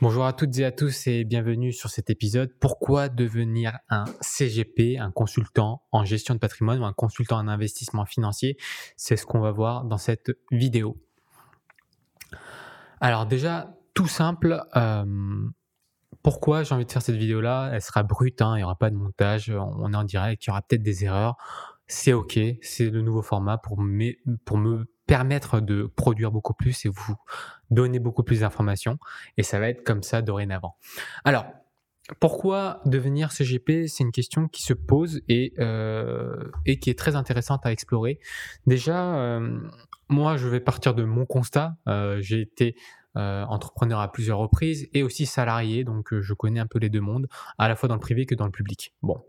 [0.00, 2.50] Bonjour à toutes et à tous et bienvenue sur cet épisode.
[2.58, 8.04] Pourquoi devenir un CGP, un consultant en gestion de patrimoine ou un consultant en investissement
[8.04, 8.56] financier?
[8.96, 10.96] C'est ce qu'on va voir dans cette vidéo.
[13.00, 15.04] Alors déjà, tout simple, euh,
[16.22, 17.70] pourquoi j'ai envie de faire cette vidéo-là?
[17.72, 20.48] Elle sera brute, hein, il n'y aura pas de montage, on est en direct, il
[20.48, 21.36] y aura peut-être des erreurs.
[21.86, 23.80] C'est ok, c'est le nouveau format pour,
[24.44, 27.16] pour me permettre de produire beaucoup plus et vous
[27.70, 28.98] donner beaucoup plus d'informations.
[29.36, 30.76] Et ça va être comme ça dorénavant.
[31.24, 31.46] Alors,
[32.20, 37.16] pourquoi devenir CGP C'est une question qui se pose et, euh, et qui est très
[37.16, 38.18] intéressante à explorer.
[38.66, 39.60] Déjà, euh,
[40.08, 41.76] moi, je vais partir de mon constat.
[41.88, 42.76] Euh, j'ai été
[43.14, 47.28] entrepreneur à plusieurs reprises et aussi salarié, donc je connais un peu les deux mondes,
[47.58, 48.94] à la fois dans le privé que dans le public.
[49.02, 49.22] Bon,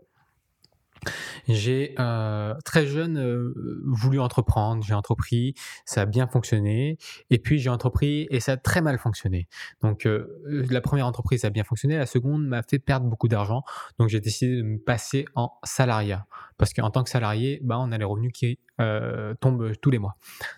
[1.48, 3.54] j'ai euh, très jeune euh,
[3.84, 5.54] voulu entreprendre, j'ai entrepris,
[5.84, 6.98] ça a bien fonctionné,
[7.30, 9.48] et puis j'ai entrepris et ça a très mal fonctionné.
[9.82, 10.26] Donc euh,
[10.70, 13.62] la première entreprise a bien fonctionné, la seconde m'a fait perdre beaucoup d'argent,
[13.98, 17.92] donc j'ai décidé de me passer en salariat, parce qu'en tant que salarié, bah, on
[17.92, 20.16] a les revenus qui euh, tombent tous les mois.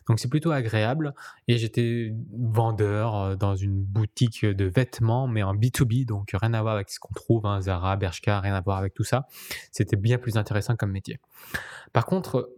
[0.08, 1.14] Donc c'est plutôt agréable,
[1.48, 6.62] et j'étais vendeur euh, dans une boutique de vêtements, mais en B2B, donc rien à
[6.62, 9.26] voir avec ce qu'on trouve, hein, Zara, Bershka, rien à voir avec tout ça.
[9.72, 11.18] C'était bien plus intéressant comme métier.
[11.92, 12.50] Par contre,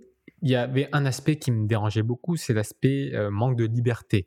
[0.42, 4.27] il y avait un aspect qui me dérangeait beaucoup, c'est l'aspect euh, manque de liberté.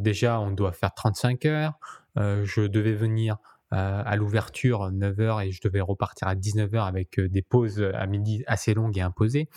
[0.00, 1.78] Déjà, on doit faire 35 heures.
[2.16, 3.36] Je devais venir
[3.70, 8.74] à l'ouverture 9h et je devais repartir à 19h avec des pauses à midi assez
[8.74, 9.48] longues et imposées.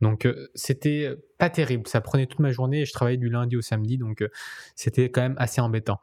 [0.00, 3.62] Donc c'était pas terrible, ça prenait toute ma journée et je travaillais du lundi au
[3.62, 4.24] samedi donc
[4.76, 6.00] c'était quand même assez embêtant.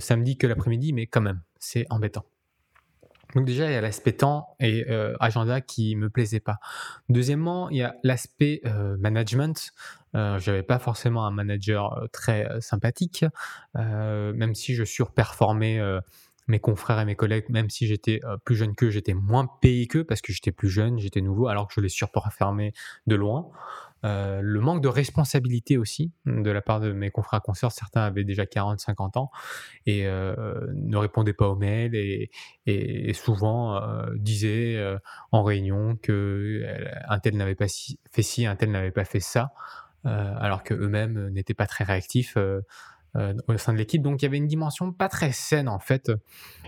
[0.00, 2.24] samedi que l'après-midi mais quand même, c'est embêtant.
[3.34, 6.58] Donc déjà, il y a l'aspect temps et euh, agenda qui me plaisait pas.
[7.08, 9.72] Deuxièmement, il y a l'aspect euh, management.
[10.14, 13.24] Euh, j'avais pas forcément un manager euh, très sympathique,
[13.74, 15.80] même si je surperformais
[16.46, 20.04] mes confrères et mes collègues, même si j'étais plus jeune qu'eux, j'étais moins payé qu'eux
[20.04, 22.72] parce que j'étais plus jeune, j'étais nouveau, alors que je les surperformais
[23.06, 23.50] de loin.
[24.04, 27.72] Euh, le manque de responsabilité aussi de la part de mes confrères consoeurs.
[27.72, 29.30] Certains avaient déjà 40-50 ans
[29.86, 34.96] et euh, ne répondaient pas aux mails et, souvent euh, disaient
[35.32, 36.64] en réunion que
[37.08, 39.52] un tel n'avait pas fait ci, un tel n'avait pas fait ça,
[40.04, 42.60] alors que eux-mêmes n'étaient pas très réactifs euh,
[43.14, 44.02] au sein de l'équipe.
[44.02, 46.12] Donc il y avait une dimension pas très saine en fait.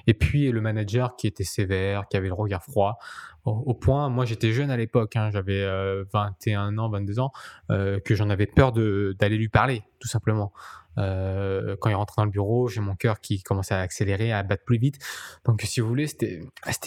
[0.07, 2.99] Et puis le manager qui était sévère, qui avait le regard froid,
[3.49, 5.65] au, point, moi j'étais jeune à l'époque, hein, j'avais
[6.13, 7.33] 21 euh, ans, 22 ans,
[7.71, 10.53] euh, que j'en avais peur d'aller lui parler, tout simplement.
[10.99, 14.43] Euh, quand il rentre dans le bureau, j'ai mon cœur qui commençait à accélérer, à
[14.43, 14.99] battre plus vite.
[15.45, 16.41] Donc, si vous voulez, c'était,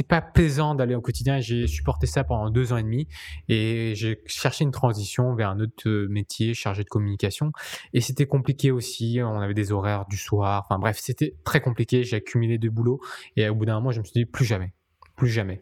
[0.07, 1.39] pas plaisant d'aller au quotidien.
[1.39, 3.07] J'ai supporté ça pendant deux ans et demi
[3.47, 7.51] et j'ai cherché une transition vers un autre métier chargé de communication.
[7.93, 9.19] Et c'était compliqué aussi.
[9.23, 10.65] On avait des horaires du soir.
[10.65, 12.03] Enfin, bref, c'était très compliqué.
[12.03, 12.99] J'ai accumulé de boulot
[13.37, 14.73] et au bout d'un moment, je me suis dit plus jamais,
[15.15, 15.61] plus jamais.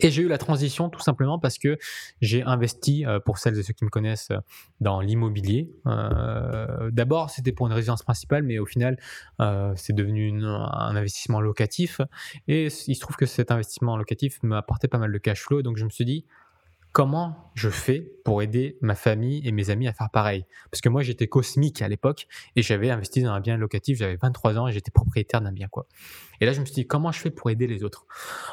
[0.00, 1.78] Et j'ai eu la transition tout simplement parce que
[2.20, 4.38] j'ai investi, euh, pour celles et ceux qui me connaissent, euh,
[4.80, 5.70] dans l'immobilier.
[5.86, 8.98] Euh, d'abord, c'était pour une résidence principale, mais au final,
[9.76, 12.00] c'est devenu un investissement locatif.
[12.48, 15.62] Et il se trouve que cet investissement locatif m'a apporté pas mal de cash flow.
[15.62, 16.24] Donc je me suis dit,
[16.94, 20.46] comment je fais pour aider ma famille et mes amis à faire pareil?
[20.70, 24.16] Parce que moi, j'étais cosmique à l'époque et j'avais investi dans un bien locatif, j'avais
[24.16, 25.66] 23 ans et j'étais propriétaire d'un bien.
[25.66, 25.86] quoi.
[26.40, 28.06] Et là, je me suis dit, comment je fais pour aider les autres?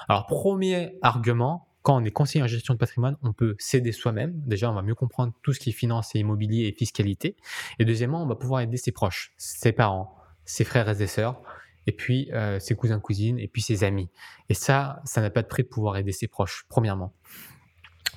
[0.09, 4.34] Alors, premier argument, quand on est conseiller en gestion de patrimoine, on peut s'aider soi-même.
[4.47, 7.38] Déjà, on va mieux comprendre tout ce qui est finance et immobilier et fiscalité.
[7.78, 11.44] Et deuxièmement, on va pouvoir aider ses proches, ses parents, ses frères et ses sœurs,
[11.85, 14.09] et puis euh, ses cousins, cousines, et puis ses amis.
[14.50, 17.13] Et ça, ça n'a pas de prix de pouvoir aider ses proches, premièrement.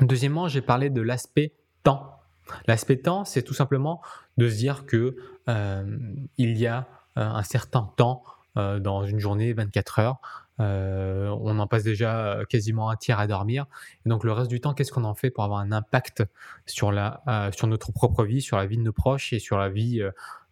[0.01, 2.21] Deuxièmement, j'ai parlé de l'aspect temps.
[2.67, 4.03] L'aspect temps, c'est tout simplement
[4.37, 5.17] de se dire que
[5.49, 5.99] euh,
[6.37, 8.25] il y a euh, un certain temps
[8.57, 10.19] euh, dans une journée, 24 heures.
[10.59, 13.67] on en passe déjà quasiment un tiers à dormir.
[14.05, 16.25] Donc le reste du temps, qu'est-ce qu'on en fait pour avoir un impact
[16.67, 17.23] sur, la,
[17.57, 20.03] sur notre propre vie, sur la vie de nos proches et sur la vie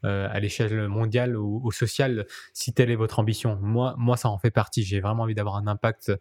[0.02, 3.56] à l'échelle mondiale ou, ou, sociale, si telle est votre ambition?
[3.60, 4.82] Moi, moi ça en fait partie.
[4.82, 6.12] J'ai vraiment envie d'avoir un impact,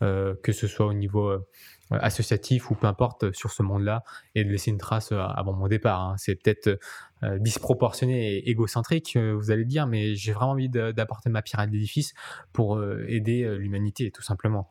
[0.00, 1.38] que ce soit au niveau
[1.90, 4.04] associatif ou peu importe euh, sur ce monde-là
[4.34, 6.00] et de laisser une trace euh, avant mon départ.
[6.00, 6.14] Hein.
[6.18, 6.78] C'est peut-être
[7.40, 12.14] disproportionné et égocentrique, vous allez dire, mais j'ai vraiment envie d'apporter ma pierre à l'édifice
[12.52, 14.70] pour aider l'humanité, tout simplement.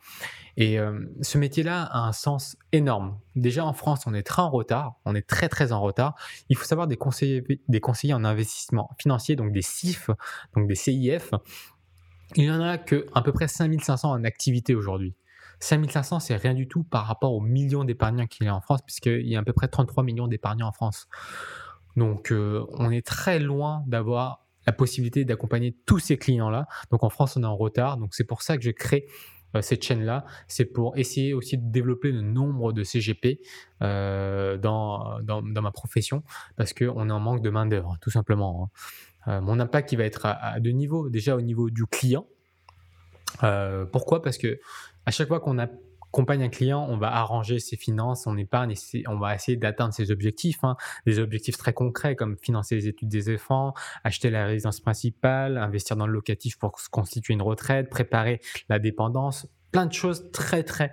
[0.55, 0.77] Et
[1.19, 3.19] ce métier-là a un sens énorme.
[3.35, 6.15] Déjà en France, on est très en retard, on est très très en retard.
[6.47, 10.09] Il faut savoir des conseillers, des conseillers en investissement financier, donc des CIF,
[10.55, 11.31] donc des CIF.
[12.35, 15.15] Il y en a que à peu près 5500 en activité aujourd'hui.
[15.59, 18.81] 5500, c'est rien du tout par rapport aux millions d'épargnants qu'il y a en France,
[18.83, 21.07] puisqu'il y a à peu près 33 millions d'épargnants en France.
[21.97, 26.67] Donc, euh, on est très loin d'avoir la possibilité d'accompagner tous ces clients-là.
[26.91, 27.97] Donc en France, on est en retard.
[27.97, 29.07] Donc c'est pour ça que je crée
[29.55, 30.25] euh, cette chaîne-là.
[30.47, 33.39] C'est pour essayer aussi de développer le nombre de CGP
[33.81, 36.21] euh, dans, ma profession
[36.57, 38.69] parce qu'on est en manque de main-d'œuvre, tout simplement.
[39.25, 39.41] Hein.
[39.41, 41.09] Mon impact, il va être à, deux niveaux.
[41.09, 42.27] Déjà au niveau du client.
[43.91, 44.21] pourquoi?
[44.21, 44.59] Parce que
[45.07, 49.03] à chaque fois qu'on accompagne un client, on va arranger ses finances, son épargne, et
[49.07, 50.75] on va essayer d'atteindre ses objectifs, hein.
[51.05, 53.73] des objectifs très concrets comme financer les études des enfants,
[54.03, 58.79] acheter la résidence principale, investir dans le locatif pour se constituer une retraite, préparer la
[58.79, 60.91] dépendance, plein de choses très très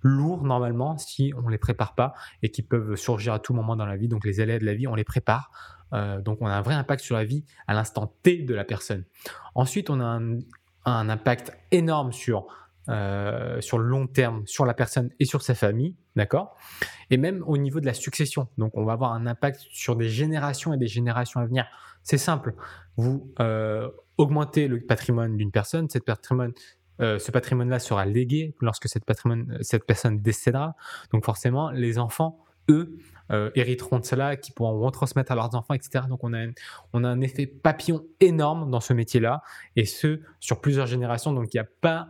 [0.00, 3.76] lourdes normalement si on ne les prépare pas et qui peuvent surgir à tout moment
[3.76, 4.08] dans la vie.
[4.08, 5.50] Donc les élèves de la vie, on les prépare.
[5.92, 8.64] Euh, donc on a un vrai impact sur la vie à l'instant T de la
[8.64, 9.04] personne.
[9.54, 10.18] Ensuite, on a
[10.86, 12.46] un impact énorme sur
[12.88, 16.56] euh, sur le long terme sur la personne et sur sa famille, d'accord?
[17.10, 18.48] Et même au niveau de la succession.
[18.56, 21.66] Donc, on va avoir un impact sur des générations et des générations à venir.
[22.02, 22.54] C'est simple.
[22.96, 26.52] Vous euh, augmentez le patrimoine d'une personne, cette patrimoine,
[27.02, 30.74] euh, ce patrimoine-là sera légué lorsque cette, patrimoine, cette personne décédera.
[31.12, 32.96] Donc, forcément, les enfants, eux,
[33.54, 36.06] hériteront de cela, qui pourront retransmettre à leurs enfants, etc.
[36.08, 36.46] Donc on a,
[36.92, 39.44] on a un effet papillon énorme dans ce métier-là,
[39.76, 41.32] et ce, sur plusieurs générations.
[41.32, 42.08] Donc il n'y a pas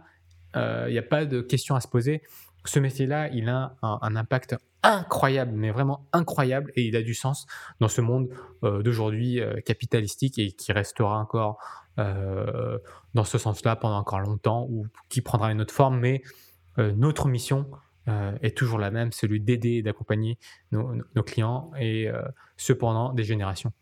[0.55, 2.23] il euh, n'y a pas de question à se poser.
[2.65, 7.47] Ce métier-là, il a un, impact incroyable, mais vraiment incroyable, et il a du sens
[7.81, 8.29] dans ce monde
[8.65, 11.59] euh, d'aujourd'hui euh, capitalistique et qui restera encore
[13.13, 16.01] dans ce sens-là pendant encore longtemps ou qui prendra une autre forme.
[16.01, 16.23] Mais
[16.79, 17.71] notre mission
[18.41, 20.39] est toujours la même, celui d'aider et d'accompagner
[20.73, 22.09] nos, nos, clients et
[22.57, 23.75] cependant des générations.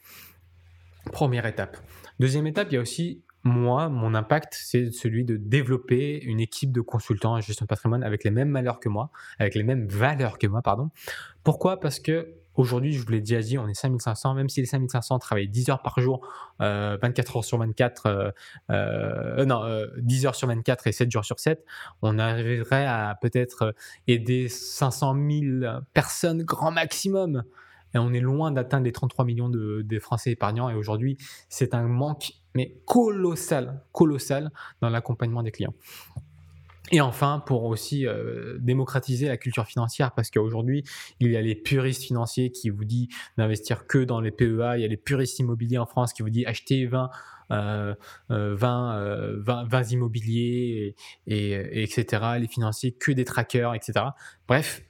[1.13, 1.77] Première étape.
[2.19, 6.73] Deuxième étape, il y a aussi moi, mon impact, c'est celui de développer une équipe
[6.73, 9.89] de consultants en gestion de patrimoine avec les mêmes valeurs que moi, avec les mêmes
[9.89, 10.91] valeurs que moi, pardon.
[11.43, 11.81] Pourquoi?
[11.81, 15.19] Parce que aujourd'hui, je vous l'ai déjà dit, on est 5500, même si les 5500
[15.21, 16.27] travaillent 10 heures par jour,
[16.59, 18.31] 24 euh, heures sur 24, euh,
[18.71, 19.63] euh, non,
[19.99, 21.65] 10 heures sur 24 et 7 jours sur 7,
[22.03, 23.75] on arriverait à peut-être
[24.07, 27.45] aider 500 000 personnes grand maximum.
[27.95, 30.69] Et on est loin d'atteindre les 33 millions de, Français épargnants.
[30.69, 31.17] Et aujourd'hui,
[31.49, 34.51] c'est un manque, mais colossal, colossal
[34.81, 35.75] dans l'accompagnement des clients.
[36.91, 40.85] Et enfin, pour aussi euh, démocratiser la culture financière, parce qu'aujourd'hui,
[41.21, 44.81] il y a les puristes financiers qui vous disent d'investir que dans les PEA, il
[44.81, 47.11] y a les puristes immobiliers en France qui vous disent acheter 20,
[47.51, 50.95] 20, 20, immobiliers,
[51.27, 52.23] et, etc.
[52.41, 54.07] Les financiers que des trackers, etc.
[54.47, 54.83] Bref,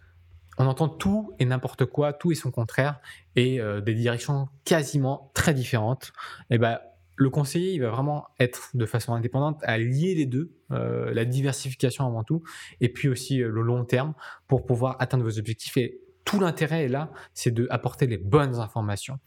[0.59, 3.01] on entend tout et n'importe quoi, tout et son contraire,
[3.37, 6.13] et euh, des directions quasiment très différentes.
[6.51, 6.79] Et ben,
[7.19, 11.25] le conseiller, il va vraiment être de façon indépendante à lier les deux, euh, la
[11.25, 12.43] diversification avant tout,
[12.81, 14.15] et puis aussi euh, le long terme
[14.47, 15.77] pour pouvoir atteindre vos objectifs.
[15.77, 19.19] Et tout l'intérêt est là, c'est de apporter les bonnes informations.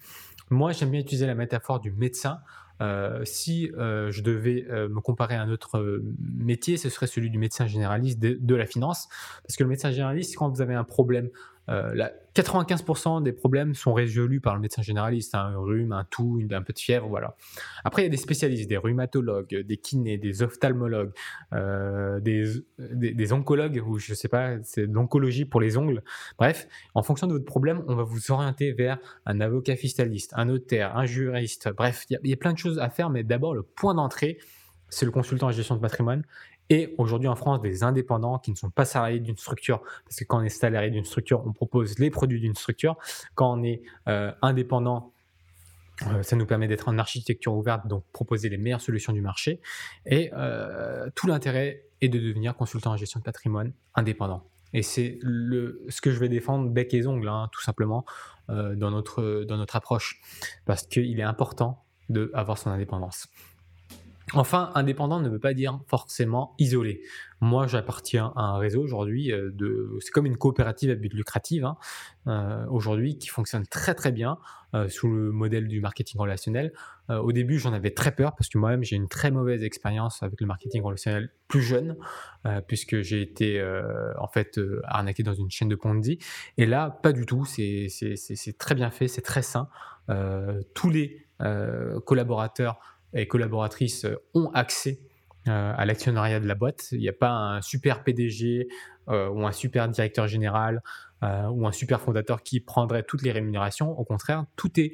[0.49, 2.39] Moi, j'aime bien utiliser la métaphore du médecin.
[2.81, 7.67] Euh, si je devais me comparer à un autre métier, ce serait celui du médecin
[7.67, 9.07] généraliste de, la finance.
[9.43, 11.29] Parce que le médecin généraliste, quand vous avez un problème
[12.35, 16.61] 95% euh, des problèmes sont résolus par le médecin généraliste, un rhume, un tout, un
[16.61, 17.35] peu de fièvre, voilà.
[17.83, 21.13] Après, il y a des spécialistes, des rhumatologues, des kinés, des ophtalmologues,
[21.53, 22.45] euh, des,
[22.77, 26.03] des, oncologues, ou je sais pas, c'est l'oncologie pour les ongles.
[26.37, 30.45] Bref, en fonction de votre problème, on va vous orienter vers un avocat fiscaliste, un
[30.45, 31.69] notaire, un juriste.
[31.75, 34.37] Bref, il y, y, a plein de choses à faire, mais d'abord, le point d'entrée,
[34.89, 36.23] c'est le consultant en gestion de patrimoine
[36.71, 40.23] et aujourd'hui en France des indépendants qui ne sont pas salariés d'une structure, parce que
[40.23, 42.95] quand on est salarié d'une structure, on propose les produits d'une structure.
[43.35, 45.11] Quand on est euh, indépendant,
[46.07, 49.59] euh, ça nous permet d'être en architecture ouverte, donc proposer les meilleures solutions du marché.
[50.05, 54.47] Et euh, tout l'intérêt est de devenir consultant en gestion de patrimoine indépendant.
[54.71, 58.05] Et c'est ce que je vais défendre bec et ongles, hein, tout simplement,
[58.47, 60.21] dans, notre, dans notre approche,
[60.65, 63.27] parce qu'il est important d'avoir son indépendance.
[64.33, 67.01] Enfin, indépendant ne veut pas dire forcément isolé.
[67.41, 71.63] Moi, j'appartiens à un réseau aujourd'hui, euh, de, c'est comme une coopérative à but lucratif
[71.63, 71.75] hein,
[72.27, 74.37] euh, aujourd'hui qui fonctionne très très bien
[74.73, 76.71] euh, sous le modèle du marketing relationnel.
[77.09, 80.39] au début, j'en avais très peur parce que moi-même j'ai une très mauvaise expérience avec
[80.39, 81.97] le marketing relationnel plus jeune,
[82.67, 83.61] puisque j'ai été
[84.17, 86.19] en fait arnaqué dans une chaîne de Ponzi.
[86.57, 87.43] Et là, pas du tout.
[87.43, 89.67] C'est, c'est, c'est très bien fait, c'est très sain.
[90.73, 91.27] tous les
[92.05, 92.79] collaborateurs
[93.13, 94.99] et collaboratrices euh, ont accès
[95.47, 96.89] euh, à l'actionnariat de la boîte.
[96.91, 98.67] Il n'y a pas un super PDG
[99.09, 100.81] euh, ou un super directeur général
[101.51, 103.91] ou un super fondateur qui prendrait toutes les rémunérations.
[103.91, 104.91] Au contraire, tout est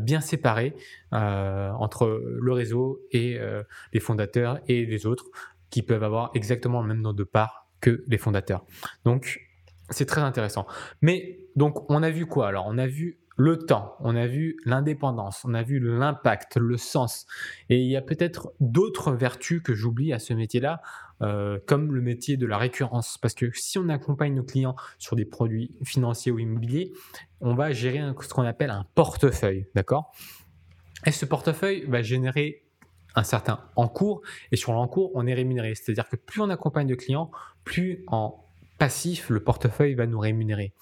[0.00, 0.74] bien séparé
[1.12, 3.38] entre le réseau et
[3.92, 5.26] les fondateurs et les autres
[5.68, 8.64] qui peuvent avoir exactement le même nombre de parts que les fondateurs.
[9.04, 9.38] Donc,
[9.90, 10.66] c'est très intéressant.
[11.02, 12.48] Mais donc, on a vu quoi?
[12.48, 16.76] Alors, on a vu le temps, on a vu l'indépendance, on a vu l'impact, le
[16.78, 17.26] sens.
[17.68, 20.80] Et il y a peut-être d'autres vertus que j'oublie à ce métier-là,
[21.22, 23.18] euh, comme le métier de la récurrence.
[23.18, 26.92] Parce que si on accompagne nos clients sur des produits financiers ou immobiliers,
[27.40, 30.12] on va gérer ce qu'on appelle un portefeuille, d'accord?
[31.04, 32.62] Et ce portefeuille va générer
[33.14, 34.20] un certain encours,
[34.52, 35.74] et sur l'encours, on est rémunéré.
[35.74, 37.30] C'est-à-dire que plus on accompagne de clients,
[37.64, 38.45] plus en
[38.78, 40.72] passif, le portefeuille va nous rémunérer.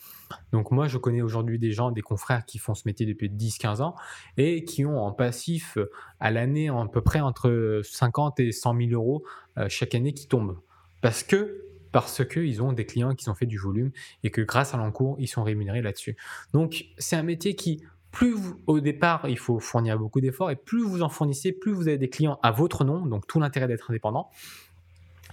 [0.52, 3.82] Donc moi, je connais aujourd'hui des gens, des confrères qui font ce métier depuis 10-15
[3.82, 3.94] ans
[4.36, 5.78] et qui ont en passif
[6.20, 9.24] à l'année à peu près entre 50 et 100 000 euros
[9.58, 10.58] euh, chaque année qui tombent.
[11.00, 11.60] Parce que
[11.92, 13.92] parce qu'ils ont des clients qui ont fait du volume
[14.24, 16.16] et que grâce à l'encours, ils sont rémunérés là-dessus.
[16.52, 18.34] Donc c'est un métier qui, plus
[18.66, 21.98] au départ, il faut fournir beaucoup d'efforts et plus vous en fournissez, plus vous avez
[21.98, 24.28] des clients à votre nom, donc tout l'intérêt d'être indépendant,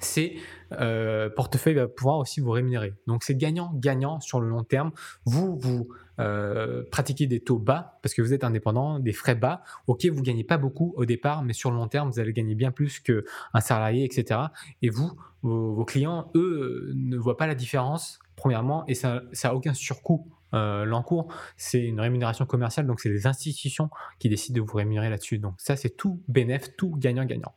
[0.03, 0.35] c'est
[0.73, 2.93] euh, portefeuille va pouvoir aussi vous rémunérer.
[3.07, 4.91] Donc c'est gagnant-gagnant sur le long terme.
[5.25, 5.89] Vous, vous
[6.19, 9.63] euh, pratiquez des taux bas parce que vous êtes indépendant, des frais bas.
[9.87, 12.55] Ok, vous gagnez pas beaucoup au départ, mais sur le long terme, vous allez gagner
[12.55, 14.39] bien plus qu'un salarié, etc.
[14.81, 19.73] Et vous, vos, clients, eux, ne voient pas la différence, premièrement, et ça n'a aucun
[19.73, 20.27] surcoût.
[20.53, 23.89] Euh, l'encours, c'est une rémunération commerciale, donc c'est les institutions
[24.19, 25.39] qui décident de vous rémunérer là-dessus.
[25.39, 27.53] Donc ça, c'est tout bénéf, tout gagnant-gagnant.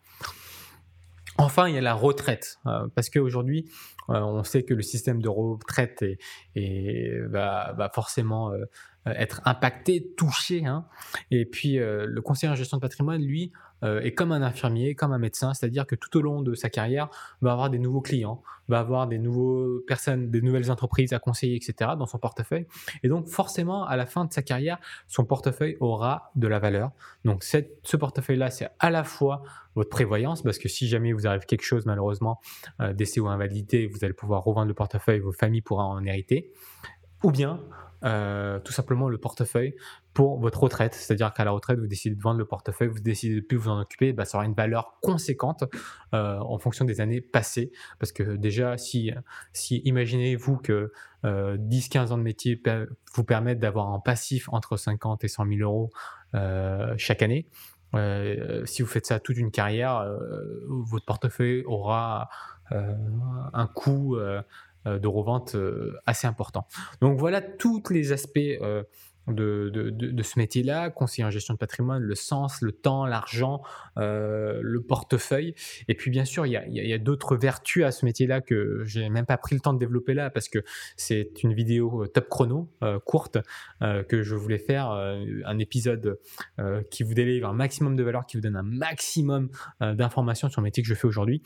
[1.39, 3.71] Enfin, il y a la retraite, euh, parce qu'aujourd'hui,
[4.09, 6.05] euh, on sait que le système de retraite
[6.55, 8.65] est, va, forcément euh,
[9.07, 10.67] être impacté, touché.
[10.67, 10.87] Hein.
[11.31, 13.53] Et puis, le conseiller en gestion de patrimoine, lui,
[13.85, 16.71] euh, est comme un infirmier, comme un médecin, c'est-à-dire que tout au long de sa
[16.71, 17.11] carrière,
[17.43, 21.57] va avoir des nouveaux clients, va avoir des nouvelles personnes, des nouvelles entreprises à conseiller,
[21.57, 21.91] etc.
[21.99, 22.67] dans son portefeuille.
[23.03, 26.93] Et donc forcément, à la fin de sa carrière, son portefeuille aura de la valeur.
[27.27, 29.43] Donc ce portefeuille-là, c'est à la fois
[29.75, 32.41] votre prévoyance, parce que si jamais vous arrive quelque chose, malheureusement,
[32.81, 36.53] euh, décès ou invalidité, vous allez pouvoir revendre le portefeuille, vos familles pourront en hériter.
[37.23, 37.61] Ou bien
[38.05, 39.75] euh, tout simplement le portefeuille
[40.13, 40.95] pour votre retraite.
[40.95, 43.71] C'est-à-dire qu'à la retraite, vous décidez de vendre le portefeuille, vous décidez de plus vous
[43.71, 45.65] en occuper, bah, ça aura une valeur conséquente
[46.13, 47.73] euh, en fonction des années passées.
[47.99, 49.11] Parce que déjà, si,
[49.55, 50.93] si imaginez-vous que
[51.25, 52.63] 10-15 euh, ans de métier
[53.15, 55.91] vous permettent d'avoir un passif entre 50 et 100 000 euros
[56.99, 57.49] chaque année,
[58.65, 60.05] si vous faites ça toute une carrière,
[60.69, 62.29] votre portefeuille aura
[62.71, 64.19] un coût
[64.87, 66.67] de revente euh, assez important.
[67.01, 68.83] Donc voilà tous les aspects euh,
[69.27, 73.63] de, de, ce métier-là, conseiller en gestion de patrimoine, le sens, le temps, l'argent,
[73.97, 75.55] le portefeuille.
[75.89, 78.83] Et puis bien sûr, il y a, y a d'autres vertus à ce métier-là que
[78.85, 80.59] j'ai même pas pris le temps de développer là parce que
[80.99, 82.69] c'est une vidéo top chrono,
[83.07, 83.39] courte,
[83.81, 86.19] que je voulais faire, un épisode
[86.91, 89.49] qui vous délivre un maximum de valeur, qui vous donne un maximum
[89.81, 91.41] d'informations sur le métier que je fais aujourd'hui.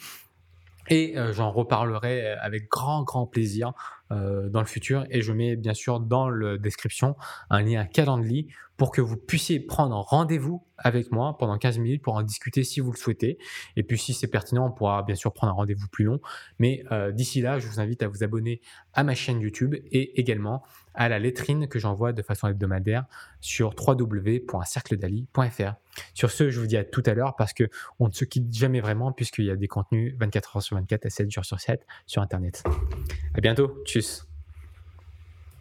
[0.90, 3.73] Et euh, j'en reparlerai avec grand, grand plaisir
[4.11, 5.04] euh, dans le futur.
[5.11, 7.16] Et je mets bien sûr dans la description
[7.50, 8.49] un lien Calendly
[8.79, 12.79] pour que vous puissiez prendre rendez-vous avec moi pendant 15 minutes pour en discuter si
[12.81, 13.37] vous le souhaitez.
[13.77, 16.21] Et puis si c'est pertinent, on pourra bien sûr prendre un rendez-vous plus long.
[16.61, 18.61] Mais euh, d'ici là, je vous invite à vous abonner
[18.95, 20.63] à ma chaîne YouTube et également
[20.95, 23.05] à la lettrine que j'envoie de façon hebdomadaire
[23.41, 25.75] sur www.cercledali.fr.
[26.15, 27.65] Sur ce, je vous dis à tout à l'heure parce que
[27.99, 31.05] on ne se quitte jamais vraiment puisqu'il y a des contenus 24 heures sur 24
[31.07, 32.63] et 7 jours sur 7 sur Internet.
[33.35, 33.83] À bientôt.
[33.85, 34.28] Tchuss.